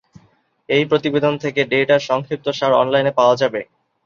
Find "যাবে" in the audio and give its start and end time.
3.41-3.61